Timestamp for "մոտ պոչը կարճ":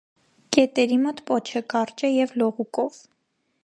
1.03-2.05